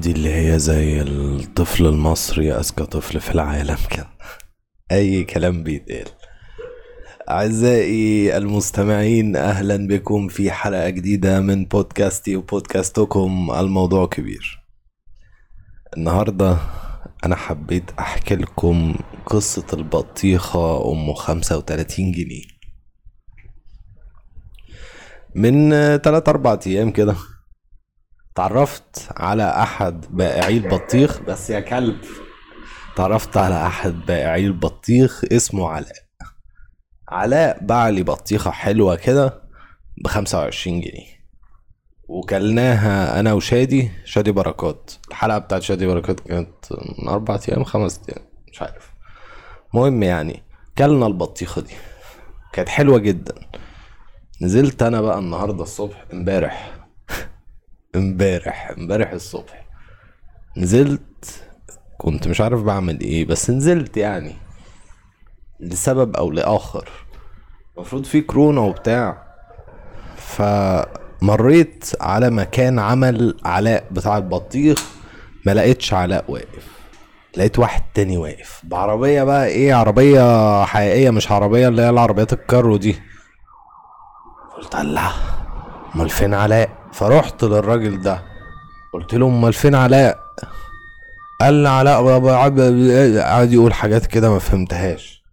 [0.00, 4.08] دي اللي هي زي الطفل المصري أذكى طفل في العالم كده.
[4.92, 6.06] أي كلام بيتقال.
[7.30, 13.50] أعزائي المستمعين أهلا بكم في حلقة جديدة من بودكاستي وبودكاستكم.
[13.58, 14.62] الموضوع كبير.
[15.96, 16.58] النهاردة
[17.24, 22.44] أنا حبيت أحكي لكم قصة البطيخة أم خمسة وتلاتين جنيه.
[25.34, 25.70] من
[26.02, 27.14] تلات أربع أيام كده
[28.36, 31.96] تعرفت على أحد بائعي البطيخ؟ بس يا كلب.
[32.96, 35.96] تعرفت على أحد بائعي البطيخ اسمه علاء.
[37.08, 39.42] علاء باع لي بطيخة حلوة كده
[40.04, 41.16] بخمسة وعشرين جنيه.
[42.08, 44.90] وكلناها أنا وشادي شادي بركات.
[45.08, 48.90] الحلقة بتاعت شادي بركات كانت من أربع أيام خمس أيام مش عارف.
[49.74, 50.42] مهم يعني
[50.78, 51.74] كلنا البطيخة دي.
[52.52, 53.34] كانت حلوة جدا.
[54.42, 56.75] نزلت أنا بقى النهاردة الصبح امبارح.
[57.96, 59.66] امبارح امبارح الصبح.
[60.56, 61.42] نزلت
[61.98, 64.34] كنت مش عارف بعمل إيه بس نزلت يعني.
[65.60, 66.88] لسبب أو لآخر.
[67.76, 69.26] المفروض في كورونا وبتاع.
[70.16, 74.84] فمريت على مكان عمل علاء بتاع البطيخ
[75.46, 76.76] ما لقيتش علاء واقف.
[77.36, 78.60] لقيت واحد تاني واقف.
[78.64, 82.96] بعربية بقى إيه عربية حقيقية مش عربية اللي هي العربيات الكارو دي.
[84.56, 85.12] قلت الله
[85.94, 88.22] امال فين علاء؟ فرحت للراجل ده.
[88.92, 90.18] قلت له أمال فين علاء؟
[91.40, 92.20] قال لي علاء
[93.20, 95.24] قعد يقول حاجات كده ما فهمتهاش.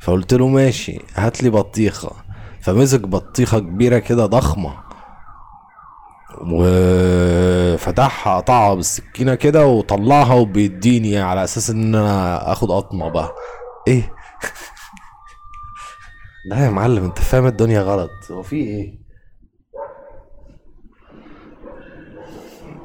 [0.00, 2.10] فقلت له ماشي هات لي بطيخة.
[2.60, 4.74] فمسك بطيخة كبيرة كده ضخمة
[6.42, 13.34] وفتحها قطعها بالسكينة كده وطلعها وبيديني على أساس إن أنا آخد قطمة بقى.
[13.88, 14.02] إيه؟
[16.50, 18.10] لا يا معلم أنت فاهم الدنيا غلط.
[18.30, 19.07] هو في إيه؟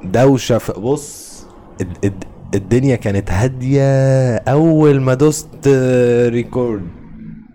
[0.05, 1.45] دوشة في بص
[1.81, 2.23] الد- الد-
[2.55, 5.67] الدنيا كانت هادية أول ما دوست
[6.27, 6.87] ريكورد.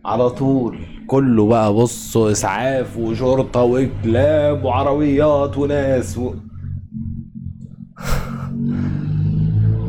[0.05, 0.79] على طول.
[1.07, 6.35] كله بقى بص إسعاف وشرطة وكلاب وعربيات وناس و...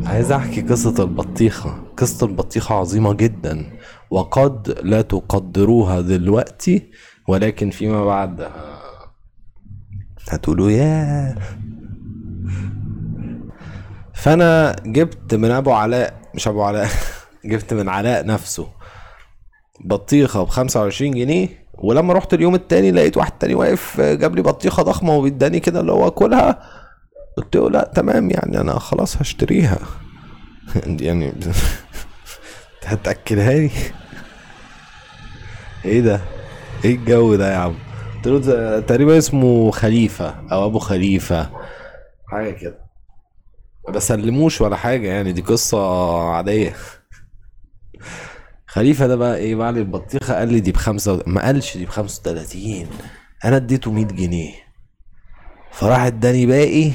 [0.06, 1.84] عايز أحكي قصة البطيخة.
[1.98, 3.66] قصة البطيخة عظيمة جدا
[4.12, 6.90] وقد لا تقدروها دلوقتي
[7.28, 8.48] ولكن فيما بعد
[10.30, 11.36] هتقولوا ياه
[14.14, 16.90] فانا جبت من ابو علاء مش ابو علاء
[17.46, 18.68] جبت من علاء نفسه
[19.86, 24.84] بطيخة ب 25 جنيه ولما رحت اليوم التاني لقيت واحد تاني واقف جاب لي بطيخة
[24.84, 26.60] ضخمة وبيداني كده اللي هو كلها؟
[27.38, 29.80] قلت له لا تمام يعني أنا خلاص هشتريها.
[30.86, 31.34] يعني
[32.86, 33.72] هتأكلها لي؟
[35.86, 36.22] إيه ده؟
[36.86, 37.76] إيه الجو ده يا عم؟
[38.16, 41.50] قلت له تقريبا اسمه خليفة أو أبو خليفة.
[42.32, 42.80] حاجة كده.
[43.88, 45.80] ما بسلموش ولا حاجة يعني دي قصة
[46.30, 46.76] عادية.
[48.68, 51.24] خليفة ده بقى إيه بعد البطيخة قال لي دي بخمسة و...
[51.28, 52.88] ما قالش دي بخمسة وتلاتين
[53.46, 54.54] أنا اديته مية جنيه.
[55.72, 56.92] فراح اداني باقي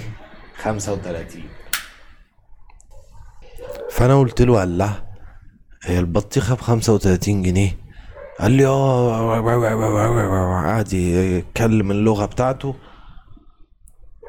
[0.62, 1.48] خمسة وتلاتين.
[3.90, 4.90] فأنا قلت له قال لا
[5.84, 7.78] هي البطيخة بخمسة وتلاتين جنيه.
[8.40, 9.40] قال لي آه
[10.66, 12.74] قعد يتكلم اللغة بتاعته.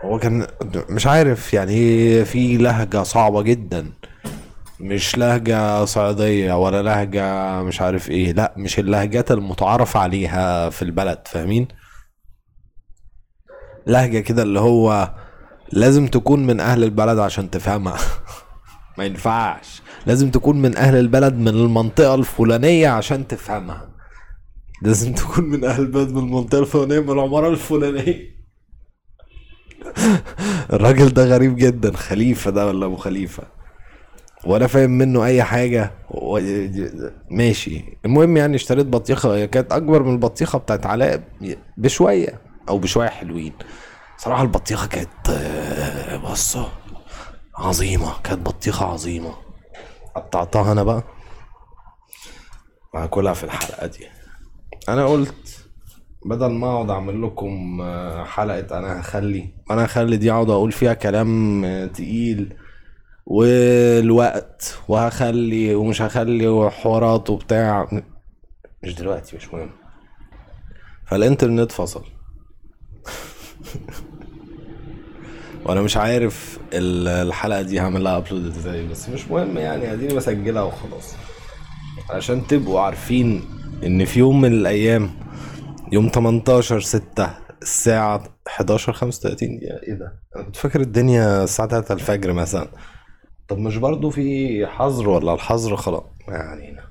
[0.06, 0.48] هو كان
[0.90, 3.92] مش عارف يعني في لهجة صعبة جدا.
[4.80, 8.32] مش لهجة صعيدية ولا لهجة مش عارف إيه.
[8.34, 11.68] لا مش اللهجات المتعارف عليها في البلد فاهمين؟
[13.88, 15.14] لهجة كده اللي هو
[15.72, 17.98] لازم تكون من أهل البلد عشان تفهمها.
[18.98, 19.82] ما ينفعش.
[20.06, 23.90] لازم تكون من أهل البلد من المنطقة الفلانية عشان تفهمها.
[24.82, 28.35] لازم تكون من أهل البلد من المنطقة الفلانية من العمارة الفلانية.
[30.74, 33.44] الراجل ده غريب جدا خليفة ده ولا أبو خليفة؟
[34.46, 35.92] ولا فاهم منه أي حاجة.
[36.12, 36.40] و...
[37.30, 37.98] ماشي.
[38.06, 41.24] المهم يعني اشتريت بطيخة هي كانت أكبر من البطيخة بتاعت علاء
[41.78, 43.54] بشوية أو بشوية حلوين.
[44.18, 45.30] صراحة البطيخة كانت
[46.24, 46.70] بصة
[47.58, 49.34] عظيمة كانت بطيخة عظيمة.
[50.16, 51.04] قطعتها أنا بقى
[52.94, 54.08] وهاكلها في الحلقة دي.
[54.90, 55.65] أنا قلت
[56.26, 60.94] بدل ما اقعد اعمل لكم آه، حلقة أنا هخلي أنا هخلي دي اقعد أقول فيها
[60.94, 62.54] كلام آه، تقيل
[63.26, 68.02] والوقت وهخلي ومش هخلي وحوارات وبتاع.
[68.84, 69.70] مش دلوقتي مش مهم.
[71.08, 72.04] فالانترنت فصل.
[75.66, 80.14] وأنا مش عارف ال- الحلقة دي هعمل لها ابلود إزاي بس مش مهم يعني اديني
[80.14, 81.16] بسجلها وخلاص.
[82.10, 83.44] عشان تبقوا عارفين
[83.86, 85.12] إن في يوم من الأيام
[85.92, 87.30] يوم 18 6
[87.62, 92.68] الساعة 11 35 دقيقة إيه ده؟ أنا كنت فاكر الدنيا الساعة 3 الفجر مثلا.
[93.48, 96.84] طب مش برضو في حظر ولا الحظر خلاص؟ ما علينا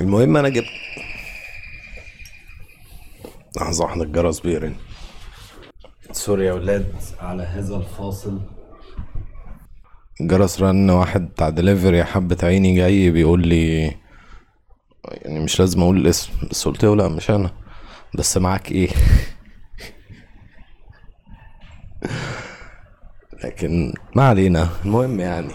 [0.00, 0.66] المهم أنا جبت.
[3.56, 4.74] لحظة واحدة الجرس بيرن
[6.12, 8.40] sorry يا ولاد على هذا الفاصل.
[10.20, 13.94] الجرس رن واحد بتاع دليفري حبة عيني جاي بيقول لي
[15.10, 17.50] يعني مش لازم أقول الاسم بس قلت له لا مش أنا.
[18.18, 18.88] بس معاك إيه؟
[23.44, 25.52] لكن ما علينا المهم يعني.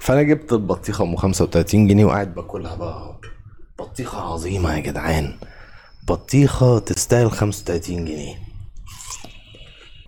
[0.00, 3.20] فأنا جبت البطيخة أم 35 جنيه وقاعد باكلها بقى.
[3.78, 5.36] بطيخة عظيمة يا جدعان.
[6.08, 8.34] بطيخة تستاهل 35 جنيه.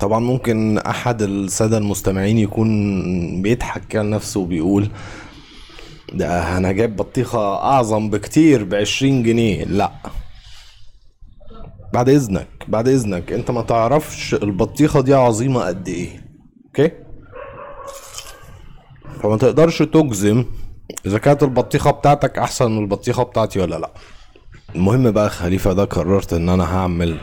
[0.01, 4.89] طبعا ممكن أحد السادة المستمعين يكون بيضحك كده نفسه وبيقول
[6.15, 9.65] ده أنا جايب بطيخة أعظم بكتير بعشرين جنيه.
[9.65, 9.93] لا.
[11.95, 13.33] بعد إذنك بعد إذنك.
[13.33, 16.25] أنت ما تعرفش البطيخة دي عظيمة قد إيه.
[16.67, 16.91] okay؟
[19.23, 20.45] فما تقدرش تجزم
[21.07, 23.91] إذا كانت البطيخة بتاعتك أحسن من البطيخة بتاعتي ولا لا.
[24.75, 27.21] المهم بقى خليفة ده قررت إن أنا هعمل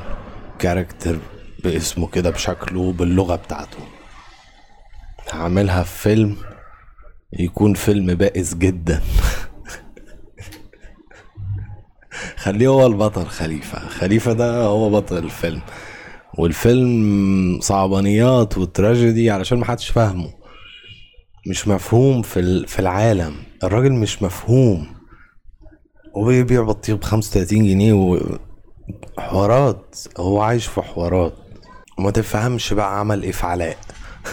[0.60, 1.18] character
[1.64, 3.78] باسمه كده بشكله باللغة بتاعته.
[5.32, 6.36] هعملها في فيلم
[7.34, 9.02] يكون فيلم بائس جدا.
[12.38, 13.80] خليه هو البطل خليفة.
[13.88, 15.62] خليفة ده هو بطل الفيلم.
[16.38, 20.34] والفيلم صعبانيات وتراجيدي علشان محدش فاهمه.
[21.50, 23.36] مش مفهوم في في العالم.
[23.64, 24.88] الراجل مش مفهوم.
[26.16, 27.94] وبيبيع بطيخ بخمسة وتلاتين جنيه
[29.18, 31.34] وحوارات هو عايش في حوارات.
[31.98, 33.78] وما تفهمش بقى عمل إيه في علاء.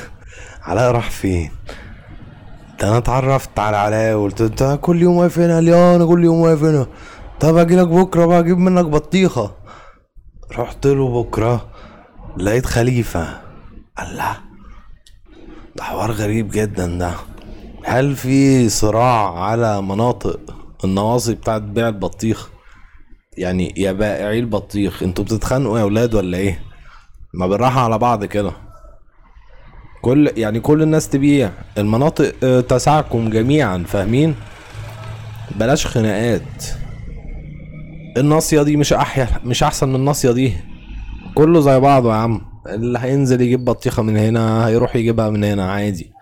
[0.63, 1.51] علاء راح فين؟
[2.81, 6.41] ده أنا اتعرفت على علاء وقلت انت كل يوم واقف هنا ليه؟ أنا كل يوم
[6.41, 6.87] واقف هنا.
[7.41, 9.55] طب أجي لك بكرة بقى أجيب منك بطيخة.
[10.59, 11.67] رحت له بكرة
[12.37, 13.41] لقيت خليفة.
[14.03, 14.37] الله
[15.77, 17.13] ده حوار غريب جدا ده.
[17.85, 20.41] هل في صراع على مناطق
[20.85, 22.49] النواصي بتاعت بيع البطيخ؟
[23.39, 26.63] يعني يا بائعي البطيخ أنتوا بتتخانقوا يا ولاد ولا إيه؟
[27.35, 28.53] ما بالراحة على بعض كده.
[30.07, 31.51] كل يعني كل الناس تبيع.
[31.79, 34.35] المناطق آه، تسعكم جميعا فاهمين؟
[35.57, 36.65] بلاش خناقات.
[38.17, 40.53] الناصية دي مش احيا مش أحسن من الناصية دي.
[41.35, 42.41] كله زي بعضه يا عم.
[42.67, 46.13] اللي هينزل يجيب بطيخة من هنا هيروح يجيبها من هنا عادي.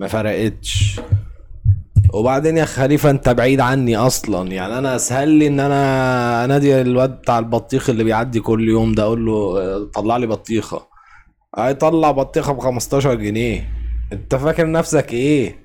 [0.00, 1.00] ما فرقتش.
[2.12, 4.52] وبعدين يا خليفة أنت بعيد عني أصلا.
[4.52, 9.02] يعني أنا أسهل لي إن أنا أنادي الواد بتاع البطيخ اللي بيعدي كل يوم ده
[9.02, 10.93] أقول له آه، طلع لي بطيخة.
[11.58, 13.70] هيطلع بطيخة ب 15 جنيه.
[14.12, 15.64] انت فاكر نفسك إيه؟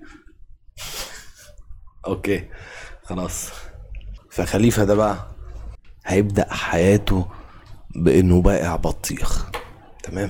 [2.08, 2.44] أوكي
[3.04, 3.50] خلاص.
[4.32, 5.18] فخليفة ده بقى
[6.06, 7.26] هيبدأ حياته
[7.96, 9.46] بإنه بائع بطيخ.
[10.04, 10.30] تمام؟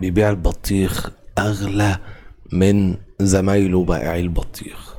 [0.00, 1.98] بيبيع البطيخ أغلى
[2.52, 4.94] من زمايله بائعي البطيخ.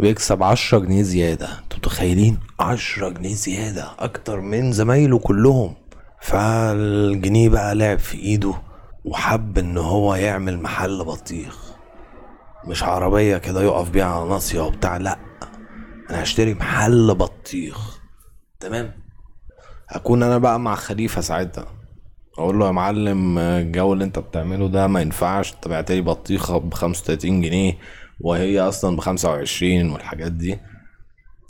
[0.00, 1.58] بيكسب عشرة جنيه زيادة.
[1.58, 5.74] أنتوا متخيلين؟ عشرة جنيه زيادة أكتر من زمايله كلهم.
[6.22, 8.54] فالجنيه بقى لعب في إيده.
[9.04, 11.72] وحب إن هو يعمل محل بطيخ.
[12.66, 15.18] مش عربية كده يقف بيها على ناصية وبتاع لأ
[16.10, 17.98] أنا هشتري محل بطيخ.
[18.60, 18.92] تمام؟
[19.88, 21.66] هكون أنا بقى مع خليفة ساعتها.
[22.38, 27.02] أقول له يا معلم الجو اللي أنت بتعمله ده ما ينفعش انت بعتلي بطيخة بخمسة
[27.02, 27.78] وتلاتين جنيه
[28.20, 30.58] وهي أصلا بخمسة وعشرين والحاجات دي.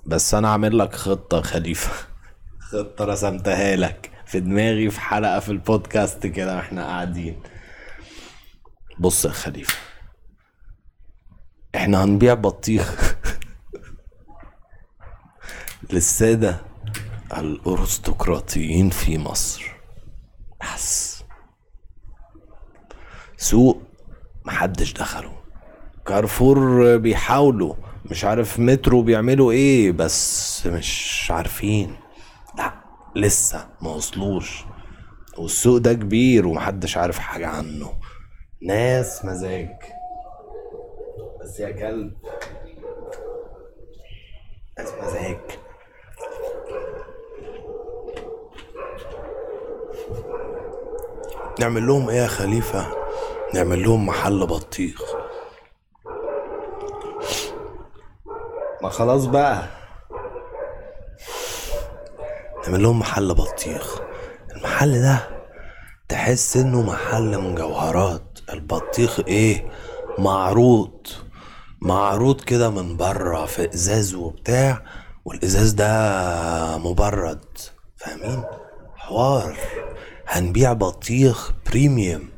[0.06, 2.06] بس أنا عامل لك خطة خليفة.
[2.72, 4.10] خطة رسمتها لك.
[4.28, 7.42] في دماغي في حلقة في البودكاست كده وإحنا قاعدين.
[8.98, 9.78] بص يا خليفة
[11.74, 13.14] إحنا هنبيع بطيخ.
[15.92, 16.60] للسادة
[17.38, 19.72] الأرستقراطيين في مصر.
[20.74, 21.22] بس.
[23.36, 23.82] سوق
[24.44, 25.32] محدش دخله.
[26.06, 31.96] كارفور بيحاولوا مش عارف مترو بيعملوا إيه بس مش عارفين.
[33.18, 34.64] لسه ما وصلوش.
[35.38, 37.92] والسوق ده كبير ومحدش عارف حاجة عنه.
[38.62, 39.76] ناس مزاج.
[41.40, 42.12] بس يا كلب.
[44.78, 45.38] ناس مزاج.
[51.60, 52.86] نعمل لهم إيه يا خليفة؟
[53.54, 55.02] نعمل لهم محل بطيخ.
[58.82, 59.77] ما خلاص بقى.
[62.68, 64.00] نعمل لهم محل بطيخ.
[64.56, 65.28] المحل ده
[66.08, 68.38] تحس إنه محل مجوهرات.
[68.52, 69.70] البطيخ إيه؟
[70.18, 71.06] معروض.
[71.82, 74.82] معروض كده من بره في إزاز وبتاع
[75.24, 77.44] والإزاز ده مبرد.
[77.96, 78.44] فاهمين؟
[78.96, 79.56] حوار.
[80.26, 82.28] هنبيع بطيخ بريميوم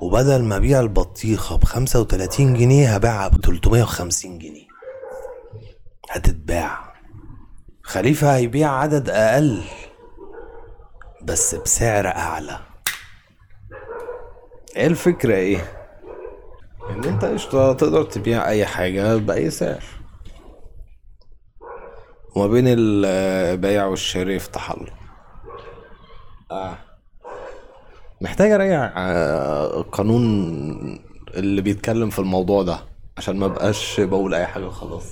[0.00, 4.66] وبدل ما أبيع البطيخة بخمسة وتلاتين جنيه هبيعها بتلتمية وخمسين جنيه.
[6.10, 6.91] هتتباع.
[7.82, 9.62] خليفة هيبيع عدد أقل
[11.22, 12.58] بس بسعر أعلى.
[14.76, 15.72] إيه الفكرة؟ إيه؟
[16.90, 19.82] إن أنت قشطة تقدر تبيع أي حاجة بأي سعر.
[22.36, 24.92] وما بين البيع والشراء يفتح الله
[26.50, 26.78] آه.
[28.20, 30.22] محتاج أراجع آه، قانون
[31.34, 32.78] اللي بيتكلم في الموضوع ده
[33.18, 35.04] عشان ما بقاش بقول أي حاجة خلاص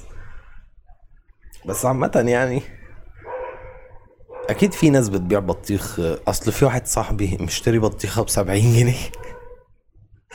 [1.66, 2.62] بس عامة يعني
[4.50, 9.10] أكيد في ناس بتبيع بطيخ أصل في واحد صاحبي مشتري بطيخة بسبعين جنيه.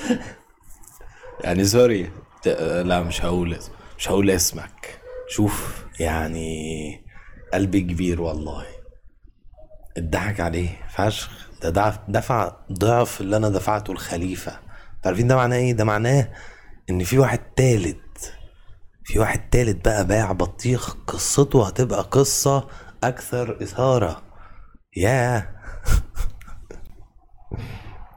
[1.43, 2.11] يعني سوري
[2.83, 3.57] لا مش هقول
[3.97, 4.99] مش هقول اسمك.
[5.27, 7.05] شوف يعني
[7.53, 8.65] قلبي كبير والله.
[9.97, 11.49] اتضحك عليه فشخ.
[11.63, 14.59] ده دفع ضعف اللي أنا دفعته الخليفة.
[15.05, 16.31] عارفين ده معناه إيه؟ ده معناه
[16.89, 17.97] إن في واحد تالت
[19.05, 22.67] في واحد تالت بقى باع بطيخ قصته هتبقى قصة
[23.03, 24.21] أكثر إثارة.
[24.97, 25.49] ياه.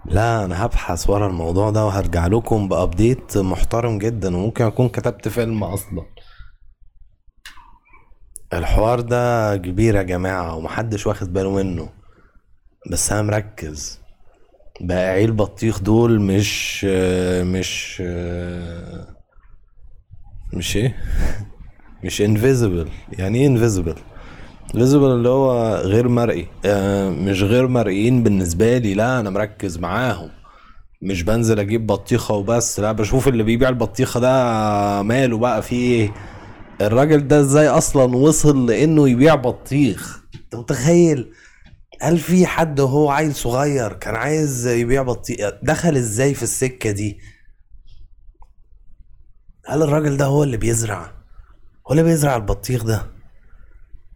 [0.07, 5.65] لا أنا هبحث ورا الموضوع ده وهرجع لكم بابديت محترم جدا وممكن أكون كتبت فيلم
[5.65, 6.07] أصلا.
[8.53, 11.89] الحوار ده كبير يا جماعة ومحدش واخد باله منه.
[12.93, 14.01] بس أنا مركز.
[14.81, 16.85] بياعي البطيخ دول مش
[17.45, 18.03] مش
[20.53, 20.97] مش إيه؟
[22.05, 23.95] مش invisible يعني إيه invisible
[24.75, 26.47] invisible اللي هو غير مرئي.
[26.65, 30.31] آه، مش غير مرئيين بالنسبة لي لا أنا مركز معاهم.
[31.03, 36.13] مش بنزل أجيب بطيخة وبس لا بشوف اللي بيبيع البطيخة ده ماله بقى فيه إيه؟
[36.81, 41.31] الراجل ده إزاي أصلا وصل لإنه يبيع بطيخ؟ أنت متخيل؟
[42.03, 47.19] هل في حد وهو عيل صغير كان عايز يبيع بطيخ دخل إزاي في السكة دي؟
[49.69, 51.11] هل الراجل ده هو اللي بيزرع؟
[51.87, 53.07] هو اللي بيزرع البطيخ ده؟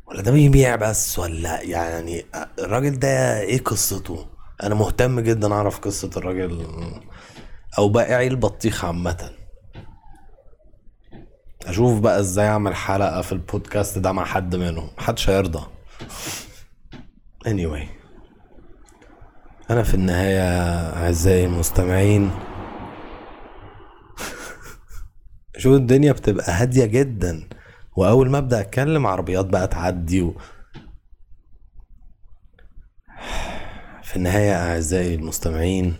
[0.06, 2.24] ولا ده بيبيع بس ولا يعني
[2.58, 4.26] الراجل ده إيه قصته؟
[4.62, 6.66] أنا مهتم جدا اعرف قصة الراجل
[7.78, 9.30] أو بائعي البطيخ عامة.
[11.66, 14.90] أشوف بقى إزاي اعمل حلقة في البودكاست ده مع حد منهم.
[14.98, 15.66] محدش هيرضى.
[17.48, 17.86] Anyway.
[19.70, 20.40] أنا في النهاية
[20.96, 22.30] أعزائي المستمعين
[25.62, 27.48] شوف الدنيا بتبقى هادية جدا.
[27.96, 30.34] وأول ما أبدأ أتكلم عربيات بقى تعدي و...
[34.02, 35.94] في النهاية أعزائي المستمعين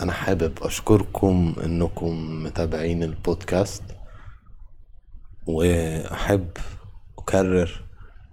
[0.00, 3.82] أنا حابب أشكركم إنكم متابعين البودكاست.
[5.46, 6.50] وأحب
[7.18, 7.84] أكرر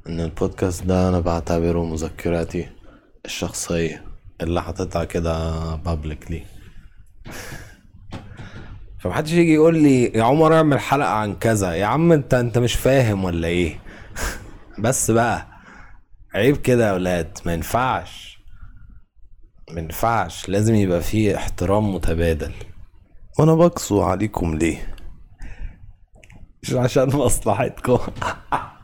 [0.07, 2.69] إن البودكاست ده أنا بعتبره مذكراتي
[3.25, 4.03] الشخصية
[4.41, 6.56] اللي حاططها كده بابليكلي
[8.99, 11.73] فمحدش يجي يقول لي يا عمر اعمل حلقة عن كذا.
[11.73, 13.79] يا عم انت انت مش فاهم ولا إيه؟
[14.83, 15.47] بس بقى
[16.35, 18.37] عيب كده يا ولاد ما ينفعش
[19.71, 22.51] ما ينفعش لازم يبقى فيه احترام متبادل.
[23.39, 24.95] وأنا بقسو عليكم ليه؟
[26.63, 27.99] مش عشان مصلحتكم.